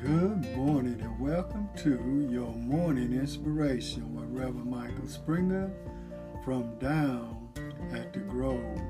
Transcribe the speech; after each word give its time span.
Good 0.00 0.56
morning 0.56 1.00
and 1.00 1.18
welcome 1.18 1.68
to 1.78 2.28
your 2.30 2.54
morning 2.54 3.14
inspiration 3.14 4.14
with 4.14 4.26
Reverend 4.30 4.70
Michael 4.70 5.08
Springer 5.08 5.72
from 6.44 6.78
down 6.78 7.48
at 7.90 8.12
the 8.12 8.20
Grove. 8.20 8.80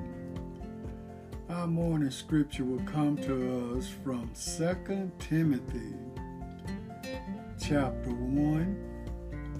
Our 1.49 1.65
morning 1.65 2.11
scripture 2.11 2.63
will 2.63 2.83
come 2.83 3.17
to 3.23 3.75
us 3.75 3.89
from 4.03 4.29
2 4.35 5.11
Timothy 5.17 5.95
chapter 7.59 8.11
1 8.11 8.77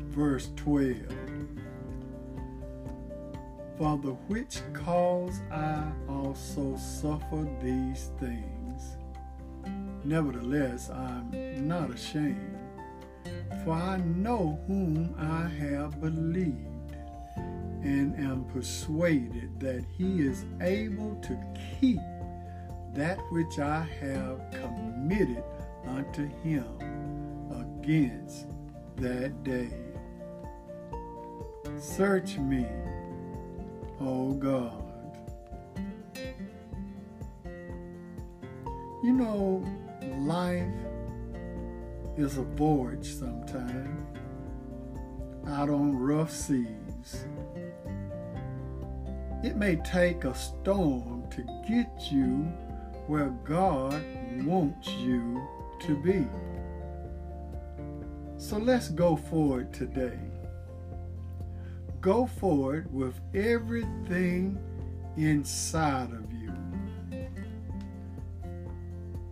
verse 0.10 0.52
12. 0.56 0.98
For 3.76 3.98
the 3.98 4.14
which 4.28 4.60
cause 4.74 5.42
I 5.52 5.92
also 6.08 6.78
suffer 6.78 7.48
these 7.60 8.12
things 8.20 8.59
Nevertheless, 10.10 10.90
I'm 10.90 11.68
not 11.68 11.92
ashamed, 11.92 12.58
for 13.64 13.74
I 13.74 13.98
know 13.98 14.60
whom 14.66 15.14
I 15.20 15.48
have 15.48 16.02
believed, 16.02 16.96
and 17.38 18.16
am 18.18 18.46
persuaded 18.46 19.60
that 19.60 19.86
he 19.96 20.22
is 20.22 20.46
able 20.62 21.14
to 21.18 21.38
keep 21.80 22.00
that 22.96 23.20
which 23.32 23.60
I 23.60 23.88
have 24.02 24.42
committed 24.52 25.44
unto 25.86 26.28
him 26.42 26.66
against 27.52 28.48
that 28.96 29.44
day. 29.44 29.70
Search 31.78 32.40
me, 32.40 32.66
O 34.02 34.34
God. 34.34 34.86
You 39.04 39.14
know, 39.14 39.64
life 40.20 40.66
is 42.18 42.38
a 42.38 42.44
voyage 42.44 43.14
sometimes 43.14 44.18
out 45.48 45.70
on 45.70 45.98
rough 45.98 46.32
seas. 46.32 47.26
It 49.44 49.56
may 49.56 49.78
take 49.78 50.26
a 50.26 50.36
storm 50.36 51.30
to 51.32 51.42
get 51.68 52.12
you 52.12 52.52
where 53.08 53.30
God 53.46 54.04
wants 54.44 54.90
you 54.90 55.42
to 55.82 55.96
be. 55.96 56.28
So 58.38 58.58
let's 58.58 58.90
go 58.90 59.16
forward 59.16 59.74
today. 59.74 60.20
Go 62.02 62.26
forward 62.26 62.94
with 62.94 63.20
everything 63.34 64.60
inside 65.16 66.12
of 66.12 66.29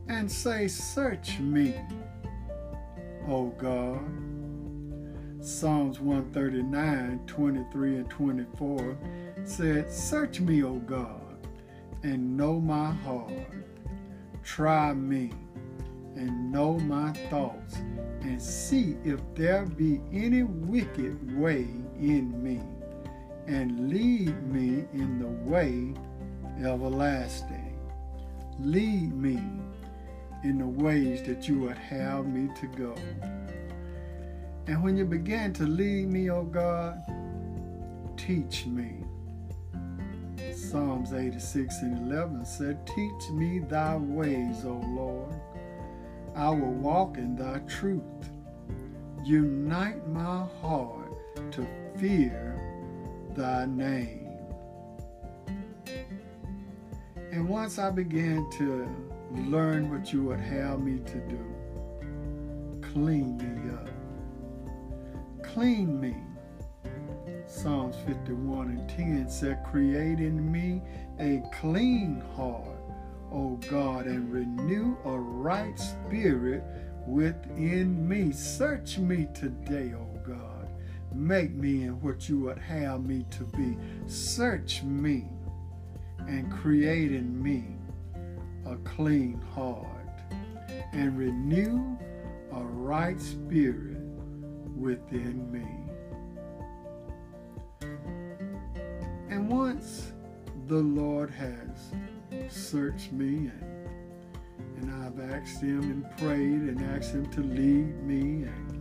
and 0.10 0.32
say, 0.32 0.68
Search 0.68 1.40
me, 1.40 1.76
O 3.28 3.48
God. 3.58 4.02
Psalms 5.40 6.00
139, 6.00 7.20
23 7.26 7.96
and 7.96 8.10
24 8.10 8.98
said, 9.44 9.92
Search 9.92 10.40
me, 10.40 10.64
O 10.64 10.76
God, 10.76 11.48
and 12.04 12.36
know 12.36 12.60
my 12.60 12.92
heart. 12.92 13.32
Try 14.44 14.94
me 14.94 15.32
and 16.16 16.52
know 16.52 16.80
my 16.80 17.12
thoughts, 17.30 17.76
and 18.22 18.42
see 18.42 18.98
if 19.06 19.20
there 19.36 19.66
be 19.66 20.02
any 20.12 20.44
wicked 20.44 21.38
way 21.38 21.68
in 22.00 22.44
me, 22.44 22.62
and 23.46 23.90
lead 23.90 24.42
me 24.52 24.86
in 24.94 25.20
the 25.20 25.50
way 25.50 25.94
everlasting. 26.66 27.80
Lead 28.60 29.14
me 29.14 29.40
in 30.44 30.60
the 30.60 30.68
ways 30.68 31.22
that 31.24 31.48
you 31.48 31.60
would 31.60 31.78
have 31.78 32.28
me 32.28 32.50
to 32.60 32.68
go. 32.68 32.96
And 34.68 34.84
when 34.84 34.98
you 34.98 35.06
begin 35.06 35.54
to 35.54 35.64
lead 35.64 36.10
me, 36.10 36.30
O 36.30 36.38
oh 36.38 36.44
God, 36.44 37.02
teach 38.18 38.66
me. 38.66 39.04
Psalms 40.54 41.14
86 41.14 41.82
and 41.82 42.12
11 42.12 42.46
said, 42.46 42.86
Teach 42.86 43.30
me 43.32 43.60
thy 43.60 43.96
ways, 43.96 44.66
O 44.66 44.82
Lord. 44.88 45.34
I 46.36 46.50
will 46.50 46.74
walk 46.74 47.18
in 47.18 47.36
thy 47.36 47.60
truth. 47.60 48.04
Unite 49.24 50.08
my 50.10 50.46
heart 50.62 51.14
to 51.54 51.66
fear 51.98 52.60
thy 53.36 53.66
name. 53.66 54.28
And 57.32 57.48
once 57.48 57.80
I 57.80 57.90
began 57.90 58.50
to 58.58 59.07
learn 59.32 59.92
what 59.92 60.12
you 60.14 60.24
would 60.24 60.40
have 60.40 60.80
me 60.80 61.00
to 61.00 61.20
do. 61.28 61.40
Clean 62.82 63.38
me 63.38 63.72
up. 63.74 63.90
Clean 65.44 66.00
me. 66.00 66.16
Psalms 67.46 67.96
51 68.06 68.68
and 68.70 68.90
10 68.90 69.30
said, 69.30 69.64
Create 69.70 70.20
in 70.20 70.52
me 70.52 70.82
a 71.20 71.42
clean 71.60 72.22
heart, 72.36 72.80
O 73.32 73.60
God, 73.70 74.06
and 74.06 74.32
renew 74.32 74.98
a 75.06 75.18
right 75.18 75.78
spirit 75.80 76.64
within 77.06 78.08
me. 78.08 78.32
Search 78.32 78.98
me 78.98 79.28
today, 79.34 79.94
O 79.96 80.20
God. 80.28 80.70
Make 81.14 81.54
me 81.54 81.84
in 81.84 82.02
what 82.02 82.28
you 82.28 82.40
would 82.42 82.60
have 82.60 83.04
me 83.04 83.26
to 83.32 83.44
be. 83.46 83.78
Search 84.08 84.84
me 84.84 85.30
and 86.28 86.52
create 86.52 87.12
in 87.12 87.42
me 87.42 87.78
a 88.70 88.76
clean 88.78 89.42
heart 89.54 89.86
and 90.94 91.18
renew 91.18 91.98
a 92.52 92.64
right 92.64 93.20
spirit 93.20 93.98
within 94.76 95.52
me. 95.52 95.68
And 99.30 99.50
once 99.50 100.12
the 100.68 100.76
Lord 100.76 101.30
has 101.32 101.94
searched 102.50 103.12
me 103.12 103.50
and, 103.50 103.90
and 104.78 105.04
I've 105.04 105.32
asked 105.32 105.62
him 105.62 105.82
and 105.84 106.18
prayed 106.18 106.70
and 106.70 106.82
asked 106.96 107.14
him 107.14 107.26
to 107.32 107.42
lead 107.42 108.04
me 108.04 108.44
and 108.44 108.78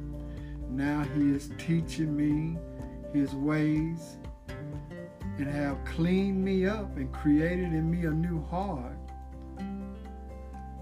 now 0.69 1.05
he 1.15 1.31
is 1.33 1.51
teaching 1.59 2.17
me 2.17 2.59
his 3.13 3.35
ways 3.35 4.17
and 5.39 5.47
have 5.47 5.83
cleaned 5.85 6.45
me 6.45 6.67
up 6.67 6.97
and 6.97 7.13
created 7.13 7.73
in 7.73 7.91
me 7.91 8.07
a 8.07 8.11
new 8.11 8.43
heart 8.47 8.96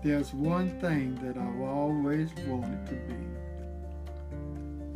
there's 0.04 0.32
one 0.34 0.68
thing 0.80 1.14
that 1.22 1.38
I've 1.38 1.60
always 1.62 2.28
wanted 2.46 2.86
to 2.88 2.92
be 2.92 3.14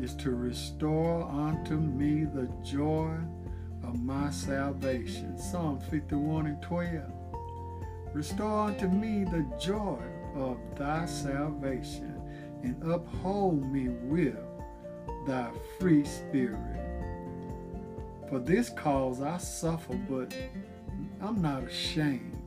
is 0.05 0.15
to 0.17 0.33
restore 0.33 1.23
unto 1.23 1.79
me 1.79 2.27
the 2.27 2.47
joy 2.63 3.17
of 3.85 4.05
my 4.05 4.31
salvation. 4.31 5.39
Psalm 5.39 5.81
51 5.91 6.49
and 6.49 6.61
12. 6.61 7.11
Restore 8.13 8.67
unto 8.67 8.87
me 8.87 9.25
the 9.25 9.47
joy 9.59 9.99
of 10.37 10.59
thy 10.77 11.07
salvation 11.07 12.21
and 12.63 12.77
uphold 12.93 13.65
me 13.73 13.89
with 13.89 14.37
thy 15.27 15.51
free 15.81 16.05
spirit. 16.05 16.59
For 18.29 18.39
this 18.39 18.69
cause 18.69 19.23
I 19.23 19.39
suffer, 19.39 19.95
but 19.95 20.35
I'm 21.23 21.41
not 21.41 21.65
ashamed 21.65 22.38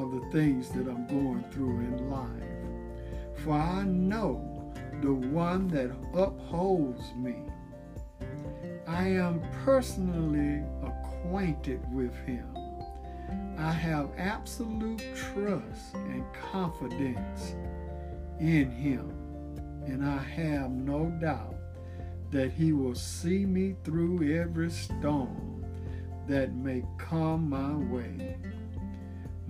of 0.00 0.12
the 0.12 0.30
things 0.30 0.70
that 0.70 0.88
I'm 0.88 1.06
going 1.06 1.44
through 1.52 1.80
in 1.80 2.10
life. 2.10 3.44
For 3.44 3.52
I 3.52 3.84
know 3.84 4.72
the 5.02 5.12
one 5.12 5.68
that 5.68 5.90
upholds 6.14 7.12
me. 7.14 7.36
I 8.86 9.08
am 9.08 9.40
personally 9.64 10.64
acquainted 10.82 11.80
with 11.92 12.14
him. 12.24 12.46
I 13.58 13.72
have 13.72 14.10
absolute 14.16 15.02
trust 15.14 15.94
and 15.94 16.24
confidence 16.50 17.54
in 18.38 18.70
him, 18.70 19.10
and 19.86 20.04
I 20.04 20.18
have 20.18 20.70
no 20.70 21.06
doubt 21.20 21.56
that 22.30 22.52
he 22.52 22.72
will 22.72 22.94
see 22.94 23.44
me 23.44 23.76
through 23.84 24.38
every 24.40 24.70
storm 24.70 25.64
that 26.26 26.54
may 26.54 26.84
come 26.96 27.50
my 27.50 27.74
way. 27.92 28.36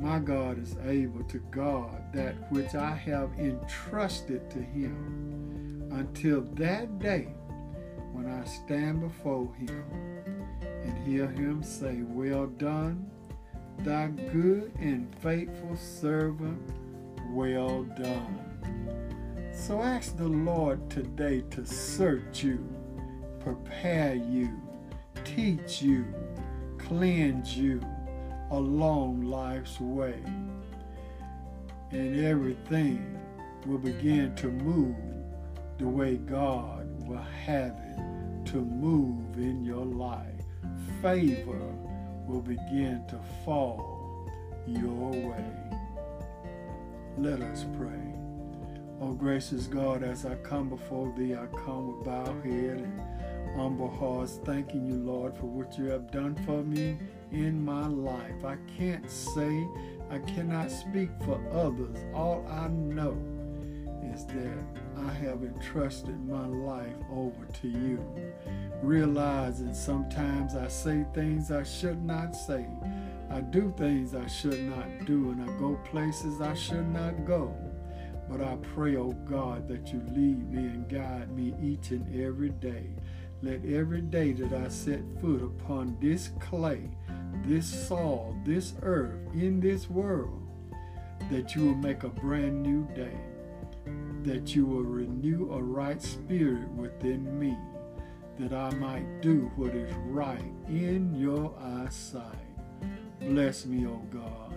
My 0.00 0.18
God 0.18 0.58
is 0.58 0.76
able 0.86 1.22
to 1.24 1.38
guard 1.50 2.00
that 2.14 2.50
which 2.50 2.74
I 2.74 2.92
have 2.94 3.38
entrusted 3.38 4.48
to 4.50 4.58
him 4.58 5.90
until 5.92 6.40
that 6.54 6.98
day 6.98 7.28
when 8.12 8.24
I 8.26 8.42
stand 8.46 9.02
before 9.02 9.54
him 9.56 9.84
and 10.62 11.06
hear 11.06 11.26
him 11.26 11.62
say, 11.62 12.00
Well 12.00 12.46
done, 12.46 13.10
thy 13.80 14.06
good 14.32 14.72
and 14.78 15.14
faithful 15.16 15.76
servant, 15.76 16.62
well 17.28 17.82
done. 17.82 19.50
So 19.52 19.82
ask 19.82 20.16
the 20.16 20.28
Lord 20.28 20.88
today 20.88 21.42
to 21.50 21.66
search 21.66 22.42
you, 22.42 22.66
prepare 23.38 24.14
you, 24.14 24.48
teach 25.24 25.82
you, 25.82 26.06
cleanse 26.78 27.54
you, 27.54 27.82
along 28.50 29.22
life's 29.22 29.80
way. 29.80 30.22
And 31.92 32.24
everything 32.24 33.18
will 33.66 33.78
begin 33.78 34.34
to 34.36 34.48
move 34.48 34.96
the 35.78 35.86
way 35.86 36.16
God 36.16 36.86
will 37.06 37.24
have 37.44 37.72
it 37.72 38.46
to 38.46 38.56
move 38.56 39.36
in 39.36 39.64
your 39.64 39.84
life. 39.84 40.26
Favor 41.02 41.74
will 42.26 42.42
begin 42.42 43.04
to 43.08 43.18
fall 43.44 44.28
your 44.66 45.10
way. 45.10 45.44
Let 47.16 47.40
us 47.42 47.64
pray. 47.76 47.88
Oh, 49.00 49.12
gracious 49.12 49.66
God, 49.66 50.02
as 50.02 50.26
I 50.26 50.34
come 50.36 50.68
before 50.68 51.12
thee, 51.16 51.34
I 51.34 51.46
come 51.64 51.96
with 51.96 52.04
bowed 52.04 52.44
head 52.44 52.80
and 52.80 53.00
humble 53.56 53.90
hearts, 53.90 54.38
thanking 54.44 54.86
you, 54.86 54.96
Lord, 54.96 55.36
for 55.36 55.46
what 55.46 55.78
you 55.78 55.86
have 55.86 56.10
done 56.10 56.34
for 56.44 56.62
me 56.62 56.98
in 57.32 57.64
my 57.64 57.86
life. 57.86 58.44
I 58.44 58.56
can't 58.78 59.10
say, 59.10 59.66
I 60.10 60.18
cannot 60.18 60.70
speak 60.70 61.10
for 61.24 61.40
others. 61.52 61.96
All 62.14 62.46
I 62.50 62.68
know 62.68 63.16
is 64.12 64.24
that 64.26 64.64
I 64.98 65.12
have 65.12 65.42
entrusted 65.42 66.18
my 66.26 66.46
life 66.46 66.96
over 67.12 67.46
to 67.60 67.68
you, 67.68 68.04
realizing 68.82 69.74
sometimes 69.74 70.54
I 70.54 70.68
say 70.68 71.04
things 71.14 71.50
I 71.50 71.62
should 71.62 72.02
not 72.04 72.34
say. 72.34 72.66
I 73.30 73.40
do 73.40 73.72
things 73.76 74.14
I 74.14 74.26
should 74.26 74.60
not 74.64 75.06
do, 75.06 75.30
and 75.30 75.48
I 75.48 75.58
go 75.58 75.78
places 75.84 76.40
I 76.40 76.54
should 76.54 76.88
not 76.88 77.24
go. 77.24 77.54
But 78.28 78.40
I 78.40 78.56
pray, 78.74 78.96
oh 78.96 79.12
God, 79.28 79.68
that 79.68 79.92
you 79.92 80.02
lead 80.08 80.52
me 80.52 80.64
and 80.64 80.88
guide 80.88 81.30
me 81.34 81.54
each 81.62 81.90
and 81.90 82.06
every 82.20 82.50
day. 82.50 82.86
Let 83.42 83.64
every 83.64 84.02
day 84.02 84.32
that 84.32 84.52
I 84.52 84.68
set 84.68 85.00
foot 85.18 85.42
upon 85.42 85.96
this 85.98 86.28
clay, 86.40 86.90
this 87.46 87.66
soil, 87.88 88.36
this 88.44 88.74
earth, 88.82 89.18
in 89.32 89.60
this 89.60 89.88
world, 89.88 90.46
that 91.30 91.54
you 91.54 91.66
will 91.66 91.76
make 91.76 92.02
a 92.02 92.08
brand 92.08 92.62
new 92.62 92.86
day, 92.94 93.16
that 94.24 94.54
you 94.54 94.66
will 94.66 94.82
renew 94.82 95.52
a 95.52 95.62
right 95.62 96.02
spirit 96.02 96.68
within 96.72 97.38
me, 97.38 97.56
that 98.38 98.52
I 98.52 98.74
might 98.74 99.22
do 99.22 99.50
what 99.56 99.74
is 99.74 99.94
right 100.06 100.52
in 100.68 101.14
your 101.14 101.54
eyesight. 101.58 102.24
Bless 103.20 103.64
me, 103.64 103.86
O 103.86 104.02
God, 104.10 104.54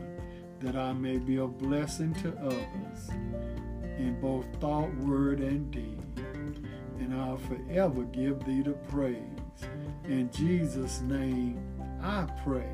that 0.60 0.76
I 0.76 0.92
may 0.92 1.20
be 1.20 1.38
a 1.38 1.48
blessing 1.48 2.14
to 2.16 2.38
others 2.40 3.10
in 3.98 4.18
both 4.22 4.46
thought, 4.60 4.94
word, 4.98 5.40
and 5.40 5.72
deed. 5.72 6.02
And 7.00 7.14
I'll 7.14 7.38
forever 7.38 8.04
give 8.04 8.44
thee 8.46 8.62
the 8.62 8.74
praise. 8.74 9.18
In 10.06 10.32
Jesus' 10.32 11.02
name 11.02 11.60
I 12.02 12.28
pray. 12.44 12.70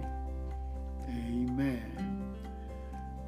Amen. 1.09 2.35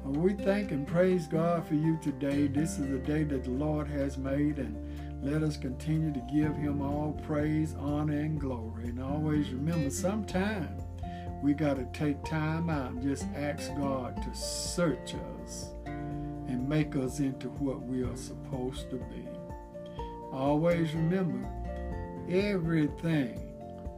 We 0.04 0.34
thank 0.34 0.72
and 0.72 0.86
praise 0.86 1.26
God 1.26 1.66
for 1.66 1.74
you 1.74 1.96
today. 2.02 2.48
This 2.48 2.78
is 2.78 2.88
the 2.90 2.98
day 2.98 3.22
that 3.24 3.44
the 3.44 3.50
Lord 3.50 3.86
has 3.88 4.18
made, 4.18 4.58
and 4.58 5.22
let 5.22 5.42
us 5.42 5.56
continue 5.56 6.12
to 6.12 6.20
give 6.32 6.56
him 6.56 6.82
all 6.82 7.12
praise, 7.24 7.74
honor, 7.78 8.18
and 8.18 8.40
glory. 8.40 8.88
And 8.88 9.00
always 9.00 9.50
remember, 9.50 9.90
sometime 9.90 10.76
we 11.42 11.54
got 11.54 11.76
to 11.76 11.84
take 11.92 12.22
time 12.24 12.68
out 12.68 12.90
and 12.90 13.02
just 13.02 13.26
ask 13.36 13.74
God 13.76 14.20
to 14.22 14.34
search 14.34 15.14
us 15.44 15.70
and 15.86 16.68
make 16.68 16.96
us 16.96 17.20
into 17.20 17.48
what 17.48 17.82
we 17.82 18.02
are 18.02 18.16
supposed 18.16 18.90
to 18.90 18.96
be. 18.96 19.28
Always 20.32 20.94
remember, 20.94 21.46
everything 22.28 23.38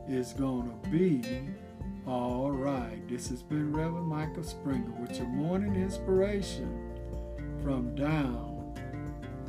is 0.08 0.32
going 0.32 0.68
to 0.68 0.88
be 0.88 1.22
all 2.06 2.50
right. 2.50 3.06
This 3.08 3.28
has 3.28 3.42
been 3.42 3.72
Reverend 3.72 4.08
Michael 4.08 4.42
Springer 4.42 4.90
with 5.00 5.16
your 5.16 5.28
morning 5.28 5.76
inspiration 5.76 6.90
from 7.62 7.94
down 7.94 8.74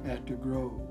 at 0.06 0.26
the 0.28 0.34
Grove. 0.34 0.85